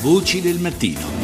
Voci 0.00 0.40
del 0.40 0.60
mattino. 0.60 1.17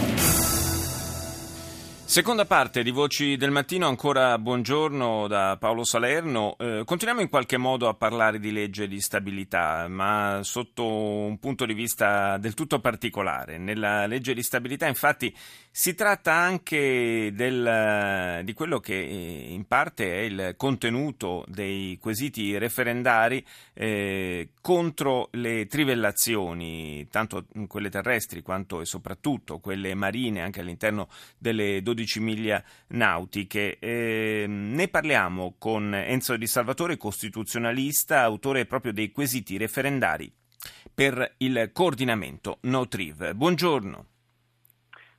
Seconda 2.14 2.44
parte 2.44 2.84
di 2.84 2.92
Voci 2.92 3.36
del 3.36 3.50
Mattino, 3.50 3.88
ancora 3.88 4.38
buongiorno 4.38 5.26
da 5.26 5.56
Paolo 5.58 5.82
Salerno. 5.82 6.54
Eh, 6.60 6.82
continuiamo 6.84 7.20
in 7.20 7.28
qualche 7.28 7.56
modo 7.56 7.88
a 7.88 7.94
parlare 7.94 8.38
di 8.38 8.52
legge 8.52 8.86
di 8.86 9.00
stabilità, 9.00 9.88
ma 9.88 10.38
sotto 10.44 10.86
un 10.86 11.40
punto 11.40 11.66
di 11.66 11.74
vista 11.74 12.38
del 12.38 12.54
tutto 12.54 12.78
particolare. 12.78 13.58
Nella 13.58 14.06
legge 14.06 14.32
di 14.32 14.44
stabilità, 14.44 14.86
infatti, 14.86 15.34
si 15.72 15.96
tratta 15.96 16.32
anche 16.32 17.32
del, 17.34 18.42
di 18.44 18.52
quello 18.52 18.78
che 18.78 18.94
in 18.94 19.66
parte 19.66 20.04
è 20.04 20.20
il 20.20 20.54
contenuto 20.56 21.44
dei 21.48 21.98
quesiti 22.00 22.56
referendari 22.58 23.44
eh, 23.72 24.50
contro 24.60 25.30
le 25.32 25.66
trivellazioni, 25.66 27.08
tanto 27.10 27.46
quelle 27.66 27.90
terrestri 27.90 28.40
quanto 28.40 28.80
e 28.80 28.84
soprattutto 28.84 29.58
quelle 29.58 29.96
marine, 29.96 30.42
anche 30.42 30.60
all'interno 30.60 31.08
delle 31.38 31.82
12 31.82 32.03
12 32.04 32.20
miglia 32.20 32.62
nautiche. 32.88 33.78
Eh, 33.78 34.44
ne 34.46 34.88
parliamo 34.88 35.54
con 35.58 35.94
Enzo 35.94 36.36
Di 36.36 36.46
Salvatore, 36.46 36.96
costituzionalista, 36.96 38.20
autore 38.20 38.66
proprio 38.66 38.92
dei 38.92 39.10
quesiti 39.10 39.56
referendari 39.56 40.30
per 40.92 41.34
il 41.38 41.70
coordinamento 41.72 42.58
NoTriv. 42.62 43.32
Buongiorno. 43.32 44.06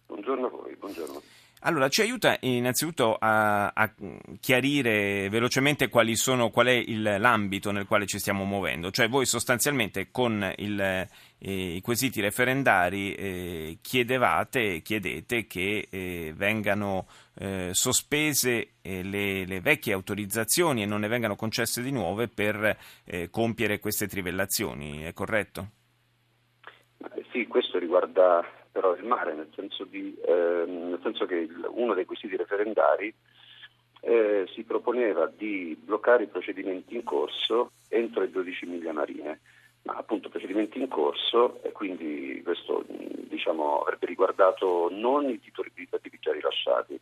Buongiorno 0.05 0.45
a 0.45 0.49
voi, 0.49 0.75
buongiorno. 0.75 1.21
Allora, 1.67 1.89
ci 1.89 2.01
aiuta 2.01 2.37
innanzitutto 2.41 3.15
a, 3.19 3.69
a 3.69 3.91
chiarire 4.39 5.29
velocemente 5.29 5.89
sono, 6.13 6.51
qual 6.51 6.67
è 6.67 6.73
il, 6.73 7.01
l'ambito 7.01 7.71
nel 7.71 7.88
quale 7.88 8.05
ci 8.05 8.19
stiamo 8.19 8.45
muovendo. 8.45 8.91
Cioè 8.91 9.09
voi 9.09 9.25
sostanzialmente 9.25 10.11
con 10.11 10.53
il, 10.57 10.79
eh, 10.79 11.07
i 11.39 11.81
quesiti 11.81 12.21
referendari 12.21 13.15
eh, 13.15 13.77
chiedevate, 13.81 14.83
chiedete 14.83 15.47
che 15.47 15.88
eh, 15.89 16.33
vengano 16.35 17.07
eh, 17.33 17.72
sospese 17.72 18.73
eh, 18.83 19.02
le, 19.02 19.45
le, 19.45 19.59
vecchie 19.59 19.94
autorizzazioni 19.94 20.83
e 20.83 20.85
non 20.85 21.00
ne 21.00 21.07
vengano 21.07 21.35
concesse 21.35 21.81
di 21.81 21.89
nuove 21.89 22.27
per 22.27 22.77
eh, 23.05 23.31
compiere 23.31 23.79
queste 23.79 24.07
trivellazioni, 24.07 25.02
è 25.02 25.13
corretto? 25.13 25.69
Questo 27.76 27.94
riguarda 27.94 28.45
però 28.72 28.95
il 28.95 29.04
mare, 29.04 29.34
nel 29.34 29.50
senso, 29.54 29.84
di, 29.84 30.16
eh, 30.26 30.64
nel 30.66 31.00
senso 31.04 31.26
che 31.26 31.36
il, 31.36 31.68
uno 31.72 31.94
dei 31.94 32.06
quesiti 32.06 32.38
referendari 32.38 33.14
eh, 34.00 34.45
si 34.54 34.64
proponeva 34.64 35.26
di 35.28 35.78
bloccare 35.78 36.23
i 36.23 36.28
procedimenti 36.28 36.96
in 36.96 37.03
corso 37.03 37.72
entro 37.90 38.22
le 38.22 38.31
12 38.31 38.66
miglia 38.66 38.94
marine, 38.94 39.42
ma 39.81 39.96
appunto 39.96 40.30
procedimenti 40.30 40.80
in 40.80 40.88
corso 40.88 41.62
e 41.64 41.73
quindi 41.73 42.42
questo 42.46 42.86
diciamo, 42.88 43.81
avrebbe 43.81 44.06
riguardato 44.06 44.88
non 44.92 45.30
i 45.30 45.42
titoli 45.42 45.70
abitativi 45.70 46.18
già 46.22 46.31
rilasciati. 46.31 46.98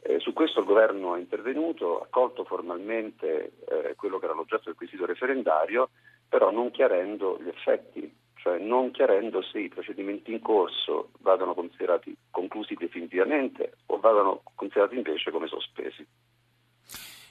Eh, 0.00 0.18
su 0.18 0.32
questo 0.32 0.58
il 0.60 0.66
governo 0.66 1.14
è 1.14 1.20
intervenuto, 1.20 2.00
ha 2.00 2.04
accolto 2.06 2.42
formalmente 2.42 3.52
eh, 3.68 3.94
quello 3.94 4.18
che 4.18 4.24
era 4.24 4.34
l'oggetto 4.34 4.64
del 4.64 4.74
quesito 4.74 5.06
referendario, 5.06 5.90
però 6.28 6.50
non 6.50 6.72
chiarendo 6.72 7.38
gli 7.40 7.48
effetti 7.48 8.21
cioè 8.42 8.58
non 8.58 8.90
chiarendo 8.90 9.40
se 9.40 9.60
i 9.60 9.68
procedimenti 9.68 10.32
in 10.32 10.40
corso 10.40 11.10
vadano 11.20 11.54
considerati 11.54 12.14
conclusi 12.28 12.74
definitivamente 12.74 13.74
o 13.86 14.00
vadano 14.00 14.42
considerati 14.56 14.96
invece 14.96 15.30
come 15.30 15.46
sospesi. 15.46 16.04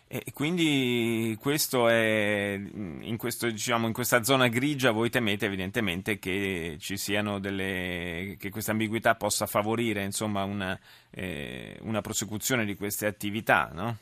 E 0.07 0.31
quindi 0.33 1.37
questo 1.39 1.87
è, 1.87 2.53
in, 2.53 3.15
questo, 3.17 3.49
diciamo, 3.49 3.87
in, 3.87 3.93
questa 3.93 4.23
zona 4.23 4.47
grigia 4.47 4.91
voi 4.91 5.09
temete 5.09 5.45
evidentemente 5.45 6.17
che 6.17 6.77
ci 6.79 6.97
siano 6.97 7.39
delle, 7.39 8.35
che 8.37 8.49
questa 8.49 8.71
ambiguità 8.71 9.15
possa 9.15 9.45
favorire 9.45 10.03
insomma, 10.03 10.43
una, 10.43 10.77
eh, 11.11 11.77
una, 11.81 12.01
prosecuzione 12.01 12.65
di 12.65 12.75
queste 12.75 13.05
attività, 13.05 13.69
no? 13.73 13.97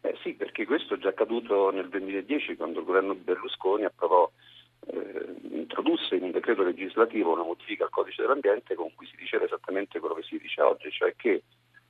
Eh 0.00 0.16
sì, 0.22 0.34
perché 0.34 0.64
questo 0.64 0.94
è 0.94 0.98
già 0.98 1.10
accaduto 1.10 1.70
nel 1.70 1.88
2010 1.88 2.56
quando 2.56 2.80
il 2.80 2.84
governo 2.84 3.14
Berlusconi 3.14 3.84
approvò 3.84 4.28
eh, 4.86 5.34
introdusse 5.50 6.16
in 6.16 6.22
un 6.22 6.30
decreto 6.30 6.62
legislativo 6.62 7.32
una 7.32 7.42
modifica 7.42 7.84
al 7.84 7.90
codice 7.90 8.22
dell'ambiente 8.22 8.74
con 8.74 8.94
cui 8.94 9.06
si 9.06 9.16
diceva 9.16 9.44
esattamente 9.44 9.98
quello 9.98 10.14
che 10.14 10.22
si 10.22 10.38
dice 10.38 10.62
oggi, 10.62 10.90
cioè 10.90 11.14
che 11.16 11.42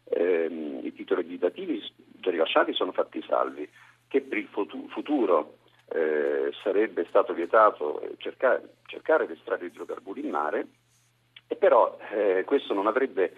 ehm, 0.04 0.80
i 0.82 0.92
titoli 0.92 1.20
abitativi 1.20 1.82
già 2.20 2.30
rilasciati 2.30 2.72
sono 2.72 2.92
fatti 2.92 3.22
salvi, 3.26 3.68
che 4.08 4.22
per 4.22 4.38
il 4.38 4.48
futuro 4.48 5.58
eh, 5.90 6.50
sarebbe 6.62 7.06
stato 7.08 7.32
vietato 7.32 8.02
cercare, 8.18 8.76
cercare 8.86 9.26
di 9.26 9.34
estrarre 9.34 9.66
idrocarburi 9.66 10.20
in 10.24 10.30
mare, 10.30 10.66
e 11.46 11.56
però 11.56 11.98
eh, 12.10 12.44
questo 12.44 12.74
non 12.74 12.86
avrebbe 12.86 13.34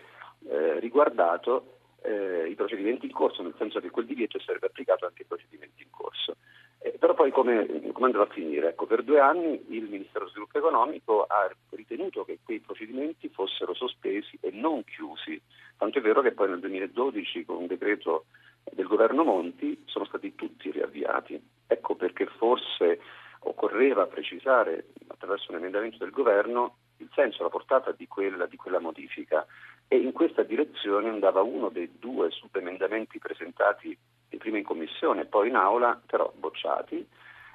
eh, 0.49 0.79
riguardato 0.81 1.79
eh, 2.03 2.40
i 2.51 2.55
procedimenti 2.55 3.07
in 3.07 3.13
corso, 3.13 3.43
nel 3.43 3.55
senso 3.59 3.81
che 3.81 3.91
quel 3.91 4.07
divieto 4.07 4.39
sarebbe 4.41 4.67
applicato 4.67 5.07
anche 5.07 5.23
ai 5.23 5.29
procedimenti 5.29 5.83
in 5.83 5.91
corso. 5.91 6.37
Eh, 6.83 6.97
però 6.99 7.15
poi 7.15 7.31
come, 7.31 7.67
come, 7.93 8.07
andrà 8.07 8.23
a 8.23 8.27
finire? 8.27 8.71
Ecco, 8.71 8.87
per 8.87 9.03
due 9.03 9.21
anni 9.21 9.63
il 9.69 9.85
Ministero 9.85 10.21
dello 10.21 10.31
Sviluppo 10.31 10.59
Economico 10.59 11.25
ha 11.25 11.51
ritenuto 11.71 12.25
che 12.25 12.39
quei 12.43 12.61
procedimenti 12.61 13.29
fossero 13.29 13.75
sospesi 13.75 14.39
e 14.41 14.51
non 14.51 14.85
chiusi, 14.85 15.41
tanto 15.77 15.99
è 15.99 16.01
vero 16.01 16.23
che 16.23 16.33
poi 16.33 16.49
nel 16.49 16.61
2012 16.61 17.45
con 17.45 17.57
un 17.57 17.67
decreto 17.67 18.27
del 18.73 18.87
governo 18.87 19.25
Monti 19.25 19.83
sono 19.87 20.05
stati 20.07 20.35
tutti 20.35 20.71
riavviati. 20.71 21.41
Ecco 21.67 21.95
perché 21.95 22.27
forse 22.27 23.01
occorreva 23.41 24.07
precisare 24.07 24.87
attraverso 25.07 25.51
un 25.51 25.59
emendamento 25.59 25.99
del 25.99 26.11
governo 26.11 26.77
il 26.99 27.11
senso, 27.15 27.43
la 27.43 27.49
portata 27.49 27.93
di 27.93 28.07
quella, 28.07 28.47
di 28.47 28.57
quella 28.57 28.79
modifica 28.79 29.47
e 29.93 29.97
in 29.97 30.13
questa 30.13 30.45
direzione 30.45 31.09
andava 31.09 31.43
uno 31.43 31.69
dei 31.69 31.91
due 31.99 32.31
subemendamenti 32.31 33.19
presentati 33.19 33.99
prima 34.39 34.59
in 34.59 34.63
commissione 34.63 35.23
e 35.23 35.27
poi 35.27 35.49
in 35.49 35.57
aula, 35.57 36.01
però 36.07 36.33
bocciati, 36.33 37.05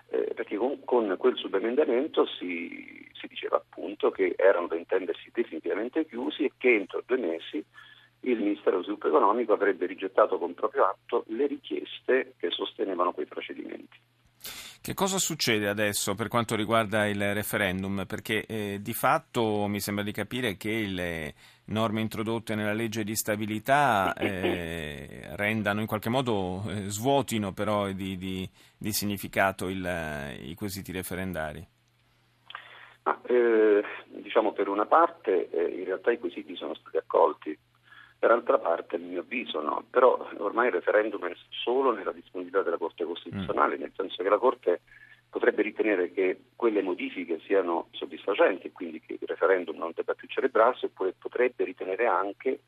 eh, 0.10 0.34
perché 0.36 0.58
con, 0.58 0.84
con, 0.84 1.16
quel 1.18 1.38
subemendamento 1.38 2.26
si, 2.26 3.08
si, 3.14 3.28
diceva 3.28 3.56
appunto 3.56 4.12
che 4.12 4.36
erano 4.38 4.68
da 4.68 4.76
intendersi 4.76 5.32
definitivamente 5.34 6.06
chiusi 6.06 6.44
e 6.44 6.52
che 6.58 6.76
entro 6.76 7.04
due 7.06 7.18
mesi 7.18 7.64
il 8.20 8.38
Ministero 8.38 8.72
dello 8.72 8.84
Sviluppo 8.84 9.08
Economico 9.08 9.54
avrebbe 9.54 9.86
rigettato 9.86 10.38
con 10.38 10.54
proprio 10.56 10.88
atto 10.88 11.24
le 11.28 11.48
richieste 11.48 12.34
che 12.38 12.50
sostenevano 12.50 13.14
quei 13.14 13.28
procedimenti. 13.28 13.98
Che 14.82 14.94
cosa 14.94 15.18
succede 15.18 15.68
adesso 15.68 16.14
per 16.14 16.28
quanto 16.28 16.56
riguarda 16.56 17.08
il 17.08 17.34
referendum? 17.34 18.06
Perché 18.06 18.46
eh, 18.46 18.80
di 18.82 18.94
fatto 18.94 19.66
mi 19.68 19.80
sembra 19.80 20.04
di 20.04 20.12
capire 20.12 20.58
che 20.58 20.86
le 20.86 21.34
norme 21.66 22.02
introdotte 22.02 22.54
nella 22.54 22.74
legge 22.74 23.04
di 23.04 23.16
stabilità 23.16 24.14
eh, 24.14 25.22
rendano 25.36 25.82
in 25.82 25.88
qualche 25.88 26.10
modo, 26.10 26.64
eh, 26.68 26.90
svuotino 26.90 27.52
però 27.52 27.92
di, 27.92 28.18
di, 28.18 28.48
di 28.78 28.92
significato 28.92 29.70
il, 29.70 30.38
i 30.42 30.54
quesiti 30.54 30.92
referendari. 30.92 31.68
Ma, 33.04 33.20
eh, 33.24 33.84
diciamo 34.08 34.52
per 34.52 34.68
una 34.68 34.86
parte 34.86 35.50
eh, 35.50 35.80
in 35.80 35.86
realtà 35.86 36.12
i 36.12 36.20
quesiti 36.20 36.56
sono 36.56 36.76
stati 36.76 36.98
accolti 36.98 37.58
per 38.26 38.34
altra 38.34 38.58
parte, 38.58 38.96
a 38.96 39.00
mio 39.00 39.20
avviso, 39.20 39.62
no. 39.62 39.86
Però 39.88 40.28
ormai 40.38 40.66
il 40.68 40.74
referendum 40.74 41.28
è 41.28 41.34
solo 41.50 41.94
nella 41.94 42.12
disponibilità 42.12 42.64
della 42.64 42.80
Corte 42.80 43.04
Costituzionale, 43.04 43.78
mm. 43.78 43.82
nel 43.82 43.92
senso 43.96 44.24
che 44.24 44.30
la 44.30 44.40
Corte 44.40 44.82
potrebbe 45.30 45.62
ritenere 45.62 46.12
che 46.12 46.40
quelle 46.56 46.82
modifiche 46.82 47.40
siano 47.46 47.90
soddisfacenti 47.92 48.66
e 48.66 48.72
quindi 48.72 49.00
che 49.00 49.14
il 49.14 49.28
referendum 49.28 49.78
non 49.78 49.92
debba 49.94 50.16
più 50.16 50.28
celebrarsi, 50.28 50.86
oppure 50.86 51.14
potrebbe 51.16 51.66
ritenere 51.66 52.08
anche 52.08 52.62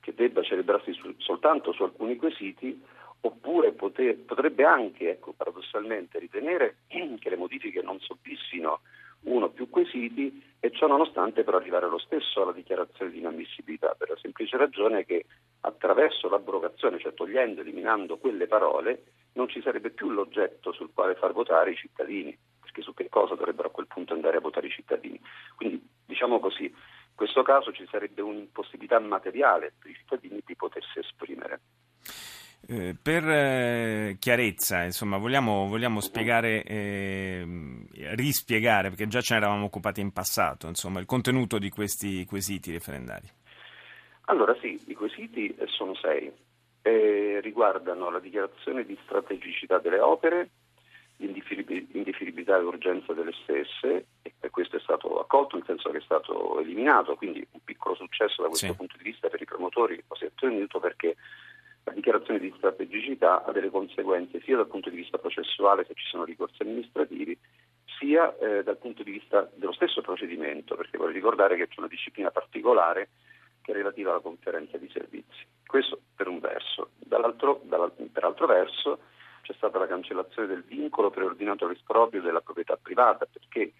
che 0.00 0.14
debba 0.14 0.42
celebrarsi 0.42 0.92
su, 0.94 1.14
soltanto 1.18 1.70
su 1.72 1.84
alcuni 1.84 2.16
quesiti, 2.16 2.82
oppure 3.20 3.70
poter, 3.70 4.16
potrebbe 4.16 4.64
anche, 4.64 5.10
ecco, 5.10 5.32
paradossalmente, 5.32 6.18
ritenere 6.18 6.78
che 7.20 7.30
le 7.30 7.36
modifiche 7.36 7.82
non 7.82 8.00
soddisfino 8.00 8.80
uno 9.26 9.44
o 9.44 9.50
più 9.50 9.70
quesiti 9.70 10.42
ciò 10.72 10.86
nonostante 10.86 11.44
per 11.44 11.54
arrivare 11.54 11.88
lo 11.88 11.98
stesso 11.98 12.42
alla 12.42 12.52
dichiarazione 12.52 13.10
di 13.10 13.18
inammissibilità, 13.18 13.94
per 13.96 14.10
la 14.10 14.18
semplice 14.20 14.56
ragione 14.56 15.04
che 15.04 15.26
attraverso 15.60 16.28
l'abrogazione, 16.28 16.98
cioè 16.98 17.14
togliendo, 17.14 17.60
eliminando 17.60 18.18
quelle 18.18 18.46
parole, 18.46 19.04
non 19.34 19.48
ci 19.48 19.62
sarebbe 19.62 19.90
più 19.90 20.10
l'oggetto 20.10 20.72
sul 20.72 20.90
quale 20.92 21.14
far 21.14 21.32
votare 21.32 21.72
i 21.72 21.76
cittadini, 21.76 22.36
perché 22.60 22.82
su 22.82 22.94
che 22.94 23.08
cosa 23.08 23.34
dovrebbero 23.34 23.68
a 23.68 23.72
quel 23.72 23.86
punto 23.86 24.14
andare 24.14 24.38
a 24.38 24.40
votare 24.40 24.66
i 24.66 24.70
cittadini. 24.70 25.20
Quindi 25.56 25.86
diciamo 26.04 26.40
così, 26.40 26.64
in 26.64 27.14
questo 27.14 27.42
caso 27.42 27.72
ci 27.72 27.86
sarebbe 27.90 28.22
un'impossibilità 28.22 28.98
materiale 28.98 29.72
per 29.78 29.90
i 29.90 29.94
cittadini 29.94 30.42
di 30.44 30.56
potersi 30.56 30.98
esprimere. 30.98 31.60
Eh, 32.68 32.94
per 33.00 33.28
eh, 33.28 34.16
chiarezza, 34.20 34.84
insomma, 34.84 35.18
vogliamo, 35.18 35.66
vogliamo 35.66 36.00
spiegare, 36.00 36.62
eh, 36.62 37.44
rispiegare, 38.10 38.88
perché 38.88 39.06
già 39.06 39.20
ce 39.20 39.34
ne 39.34 39.40
eravamo 39.40 39.64
occupati 39.64 40.00
in 40.00 40.12
passato, 40.12 40.66
insomma, 40.66 41.00
il 41.00 41.06
contenuto 41.06 41.58
di 41.58 41.70
questi 41.70 42.24
quesiti 42.24 42.70
referendari. 42.72 43.28
Allora 44.26 44.56
sì, 44.60 44.80
i 44.86 44.94
quesiti 44.94 45.54
sono 45.66 45.94
sei. 45.94 46.32
riguardano 47.40 48.10
la 48.10 48.20
dichiarazione 48.20 48.84
di 48.84 48.98
strategicità 49.04 49.78
delle 49.78 50.00
opere, 50.00 50.50
l'indiferibilità 51.16 52.56
e 52.56 52.60
l'urgenza 52.60 53.12
delle 53.12 53.32
stesse, 53.42 54.06
e 54.22 54.50
questo 54.50 54.76
è 54.76 54.80
stato 54.80 55.20
accolto, 55.20 55.56
nel 55.56 55.66
senso 55.66 55.90
che 55.90 55.98
è 55.98 56.02
stato 56.02 56.60
eliminato, 56.60 57.14
quindi 57.14 57.46
un 57.52 57.60
piccolo 57.62 57.94
successo 57.94 58.42
da 58.42 58.48
questo 58.48 58.66
sì. 58.66 58.74
punto 58.74 58.96
di 58.96 59.04
vista 59.04 59.28
per 59.28 59.40
i 59.40 59.44
promotori 59.44 60.02
lo 60.08 60.14
si 60.16 60.24
è 60.24 60.26
ottenuto 60.26 60.80
perché 60.80 61.16
la 61.84 61.92
dichiarazione 61.92 62.38
di 62.38 62.52
strategicità 62.56 63.44
ha 63.44 63.52
delle 63.52 63.70
conseguenze 63.70 64.40
sia 64.42 64.56
dal 64.56 64.68
punto 64.68 64.90
di 64.90 64.96
vista 64.96 65.18
processuale 65.18 65.84
se 65.84 65.94
ci 65.94 66.06
sono 66.06 66.24
ricorsi 66.24 66.62
amministrativi, 66.62 66.91
sia 68.12 68.36
eh, 68.36 68.62
dal 68.62 68.76
punto 68.76 69.02
di 69.02 69.10
vista 69.10 69.48
dello 69.54 69.72
stesso 69.72 70.02
procedimento, 70.02 70.76
perché 70.76 70.98
vorrei 70.98 71.14
ricordare 71.14 71.56
che 71.56 71.66
c'è 71.66 71.78
una 71.78 71.88
disciplina 71.88 72.30
particolare 72.30 73.08
che 73.62 73.72
è 73.72 73.74
relativa 73.74 74.10
alla 74.10 74.20
conferenza 74.20 74.76
di 74.76 74.90
servizi. 74.92 75.46
Questo 75.66 75.98
per 76.14 76.28
un 76.28 76.38
verso. 76.38 76.90
Dall'altro, 76.98 77.62
per 78.12 78.24
altro 78.24 78.46
verso 78.46 78.98
c'è 79.40 79.54
stata 79.54 79.78
la 79.78 79.86
cancellazione 79.86 80.48
del 80.48 80.62
vincolo 80.62 81.10
preordinato 81.10 81.64
all'esproprio 81.64 82.20
della 82.20 82.42
proprietà 82.42 82.76
privata, 82.76 83.26
perché 83.26 83.72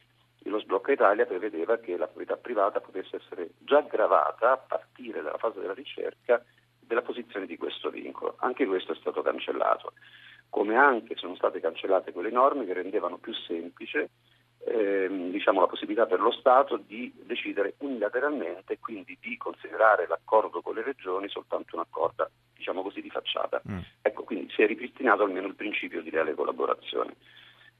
lo 0.44 0.58
sblocco 0.58 0.90
Italia 0.90 1.26
prevedeva 1.26 1.76
che 1.76 1.96
la 1.96 2.06
proprietà 2.06 2.36
privata 2.36 2.80
potesse 2.80 3.16
essere 3.16 3.50
già 3.58 3.82
gravata 3.82 4.52
a 4.52 4.56
partire 4.56 5.20
dalla 5.20 5.38
fase 5.38 5.60
della 5.60 5.74
ricerca 5.74 6.42
della 6.80 7.02
posizione 7.02 7.46
di 7.46 7.56
questo 7.56 7.90
vincolo. 7.90 8.36
Anche 8.38 8.66
questo 8.66 8.92
è 8.92 8.96
stato 8.96 9.22
cancellato, 9.22 9.92
come 10.52 10.76
anche 10.76 11.16
sono 11.16 11.34
state 11.34 11.60
cancellate 11.60 12.12
quelle 12.12 12.30
norme 12.30 12.66
che 12.66 12.74
rendevano 12.74 13.16
più 13.16 13.32
semplice 13.32 14.10
ehm, 14.66 15.30
diciamo, 15.30 15.60
la 15.60 15.66
possibilità 15.66 16.04
per 16.04 16.20
lo 16.20 16.30
Stato 16.30 16.76
di 16.76 17.10
decidere 17.24 17.76
unilateralmente 17.78 18.74
e 18.74 18.78
quindi 18.78 19.16
di 19.18 19.38
considerare 19.38 20.06
l'accordo 20.06 20.60
con 20.60 20.74
le 20.74 20.82
regioni 20.82 21.30
soltanto 21.30 21.74
un 21.74 21.80
accordo 21.80 22.28
diciamo 22.54 22.82
così, 22.82 23.00
di 23.00 23.08
facciata. 23.08 23.62
Mm. 23.66 23.78
Ecco, 24.02 24.24
quindi 24.24 24.52
si 24.54 24.60
è 24.60 24.66
ripristinato 24.66 25.22
almeno 25.22 25.46
il 25.46 25.54
principio 25.54 26.02
di 26.02 26.10
reale 26.10 26.34
collaborazione. 26.34 27.16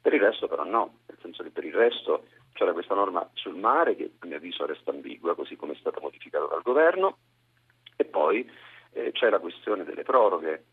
Per 0.01 0.15
il 0.15 0.21
resto 0.21 0.49
però 0.49 0.65
no, 0.65 1.01
nel 1.09 1.19
senso 1.21 1.43
che 1.43 1.51
per 1.51 1.67
il 1.67 1.75
resto 1.75 2.25
c'era 2.55 2.73
questa 2.73 2.95
norma 2.95 3.29
sul 3.35 3.55
mare 3.55 3.97
che 3.97 4.13
a 4.19 4.27
mio 4.27 4.37
avviso 4.37 4.65
resta 4.65 4.93
ambigua, 4.93 5.35
così 5.35 5.57
come 5.57 5.75
è 5.75 5.77
stata 5.77 6.01
modificata 6.01 6.47
dal 6.47 6.63
governo, 6.63 7.19
e 7.97 8.07
poi 8.07 8.51
eh, 8.93 9.13
c'è 9.13 9.29
la 9.29 9.41
questione 9.41 9.85
delle 9.85 10.05
proroghe, 10.05 10.65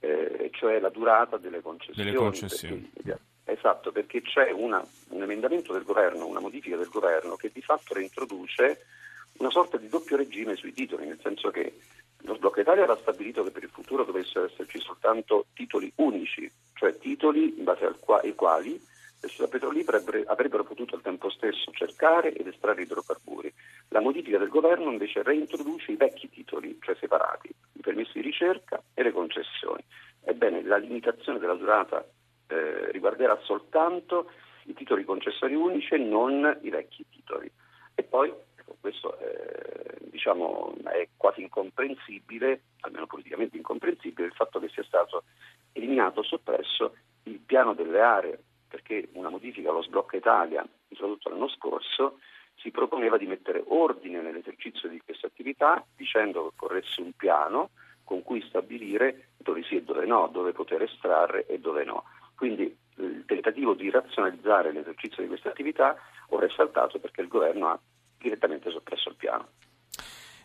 eh, 0.00 0.50
cioè 0.52 0.78
la 0.78 0.90
durata 0.90 1.36
delle 1.36 1.60
concessioni. 1.60 2.10
Delle 2.10 2.16
concessioni. 2.16 2.90
Perché, 2.92 3.18
esatto, 3.44 3.92
perché 3.92 4.22
c'è 4.22 4.50
una, 4.50 4.84
un 5.08 5.22
emendamento 5.22 5.72
del 5.72 5.84
governo, 5.84 6.26
una 6.26 6.40
modifica 6.40 6.76
del 6.76 6.88
governo 6.88 7.36
che 7.36 7.50
di 7.52 7.62
fatto 7.62 7.94
reintroduce 7.94 8.86
una 9.38 9.50
sorta 9.50 9.76
di 9.76 9.88
doppio 9.88 10.16
regime 10.16 10.56
sui 10.56 10.72
titoli, 10.72 11.06
nel 11.06 11.20
senso 11.22 11.50
che 11.50 11.78
lo 12.18 12.34
sblocco 12.34 12.60
Italia 12.60 12.84
aveva 12.84 12.98
stabilito 12.98 13.42
che 13.44 13.50
per 13.50 13.62
il 13.62 13.68
futuro 13.68 14.04
dovessero 14.04 14.46
esserci 14.46 14.80
soltanto 14.80 15.46
titoli 15.52 15.92
unici, 15.96 16.50
cioè 16.74 16.96
titoli 16.96 17.58
in 17.58 17.64
base 17.64 17.84
ai 18.22 18.34
quali 18.34 18.80
le 19.20 19.28
società 19.28 19.48
petrolifere 19.48 20.24
avrebbero 20.26 20.64
potuto 20.64 20.94
al 20.94 21.02
tempo 21.02 21.30
stesso 21.30 21.70
cercare 21.72 22.32
ed 22.32 22.46
estrarre 22.46 22.82
idrocarburi. 22.82 23.52
La 23.88 24.00
modifica 24.00 24.38
del 24.38 24.48
governo 24.48 24.90
invece 24.90 25.22
reintroduce 25.22 25.92
i 25.92 25.96
vecchi 25.96 26.28
titoli, 26.28 26.78
cioè 26.80 26.96
separati, 26.96 27.48
i 27.48 27.80
permessi 27.80 28.12
di 28.14 28.20
ricerca 28.20 28.82
e 28.94 29.02
le 29.02 29.12
concessioni. 29.12 29.82
Ebbene, 30.22 30.62
la 30.62 30.76
limitazione 30.76 31.38
della 31.38 31.54
durata 31.54 32.06
eh, 32.48 32.90
riguarderà 32.90 33.38
soltanto 33.42 34.30
i 34.64 34.74
titoli 34.74 35.04
concessori 35.04 35.54
unici 35.54 35.94
e 35.94 35.98
non 35.98 36.58
i 36.62 36.70
vecchi 36.70 37.06
titoli. 37.08 37.50
E 37.94 38.02
poi, 38.02 38.28
ecco, 38.56 38.76
questo 38.80 39.18
eh, 39.18 39.96
diciamo, 40.10 40.74
è 40.84 41.08
quasi 41.16 41.42
incomprensibile, 41.42 42.62
almeno 42.80 43.06
politicamente 43.06 43.56
incomprensibile, 43.56 44.26
il 44.26 44.34
fatto 44.34 44.58
che 44.58 44.68
sia 44.68 44.84
stato 44.84 45.24
eliminato 45.72 46.20
o 46.20 46.24
soppresso 46.24 46.96
il 47.24 47.38
piano 47.38 47.74
delle 47.74 48.00
aree 48.00 48.38
perché 48.86 49.08
una 49.14 49.28
modifica 49.28 49.70
allo 49.70 49.82
sblocco 49.82 50.16
Italia 50.16 50.64
introdotto 50.88 51.28
l'anno 51.28 51.48
scorso 51.48 52.20
si 52.54 52.70
proponeva 52.70 53.18
di 53.18 53.26
mettere 53.26 53.62
ordine 53.66 54.22
nell'esercizio 54.22 54.88
di 54.88 55.02
queste 55.04 55.26
attività 55.26 55.84
dicendo 55.96 56.42
che 56.42 56.46
occorresse 56.54 57.00
un 57.00 57.12
piano 57.12 57.70
con 58.04 58.22
cui 58.22 58.40
stabilire 58.42 59.30
dove 59.36 59.64
sì 59.64 59.76
e 59.76 59.82
dove 59.82 60.06
no, 60.06 60.28
dove 60.32 60.52
poter 60.52 60.82
estrarre 60.82 61.46
e 61.46 61.58
dove 61.58 61.84
no. 61.84 62.04
Quindi 62.36 62.74
il 62.98 63.24
tentativo 63.26 63.74
di 63.74 63.90
razionalizzare 63.90 64.72
l'esercizio 64.72 65.22
di 65.22 65.28
queste 65.28 65.48
attività 65.48 65.96
ora 66.28 66.46
è 66.46 66.50
saltato 66.50 67.00
perché 67.00 67.20
il 67.20 67.28
governo 67.28 67.68
ha 67.68 67.78
direttamente 68.16 68.70
soppresso 68.70 69.08
il 69.08 69.16
piano. 69.16 69.48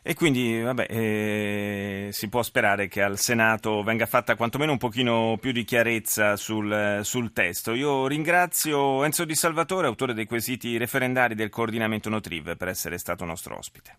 E 0.04 0.16
quindi 0.16 0.60
vabbè, 0.60 0.88
eh, 0.90 2.10
si 2.12 2.28
può 2.28 2.42
sperare 2.42 2.88
che 2.88 3.04
al 3.04 3.20
Senato 3.20 3.84
venga 3.84 4.08
fatta 4.08 4.36
quantomeno 4.36 4.72
un 4.72 4.80
pochino 4.80 5.38
più 5.40 5.52
di 5.52 5.64
chiarezza 5.64 6.36
sul, 6.38 7.02
sul, 7.04 7.32
testo. 7.34 7.74
Io 7.74 8.08
ringrazio 8.08 9.04
Enzo 9.04 9.26
Di 9.26 9.36
Salvatore, 9.36 9.86
autore 9.86 10.16
dei 10.16 10.26
quesiti 10.26 10.78
referendari 10.78 11.36
del 11.36 11.50
coordinamento 11.50 12.10
Notriv, 12.10 12.58
per 12.58 12.70
essere 12.70 12.98
stato 12.98 13.26
nostro 13.26 13.58
ospite. 13.58 13.90